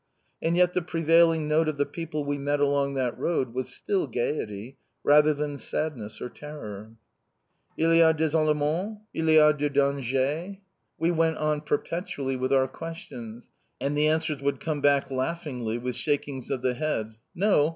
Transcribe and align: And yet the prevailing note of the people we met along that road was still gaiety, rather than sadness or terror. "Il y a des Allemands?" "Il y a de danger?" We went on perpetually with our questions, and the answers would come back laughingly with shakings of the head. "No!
And 0.41 0.57
yet 0.57 0.73
the 0.73 0.81
prevailing 0.81 1.47
note 1.47 1.67
of 1.67 1.77
the 1.77 1.85
people 1.85 2.25
we 2.25 2.39
met 2.39 2.59
along 2.59 2.95
that 2.95 3.15
road 3.19 3.53
was 3.53 3.69
still 3.69 4.07
gaiety, 4.07 4.77
rather 5.03 5.31
than 5.31 5.59
sadness 5.59 6.19
or 6.19 6.27
terror. 6.27 6.93
"Il 7.77 7.91
y 7.93 7.97
a 7.97 8.11
des 8.11 8.35
Allemands?" 8.35 8.97
"Il 9.13 9.27
y 9.29 9.33
a 9.37 9.53
de 9.53 9.69
danger?" 9.69 10.57
We 10.97 11.11
went 11.11 11.37
on 11.37 11.61
perpetually 11.61 12.35
with 12.35 12.51
our 12.51 12.67
questions, 12.67 13.51
and 13.79 13.95
the 13.95 14.07
answers 14.07 14.41
would 14.41 14.59
come 14.59 14.81
back 14.81 15.11
laughingly 15.11 15.77
with 15.77 15.95
shakings 15.95 16.49
of 16.49 16.63
the 16.63 16.73
head. 16.73 17.15
"No! 17.35 17.69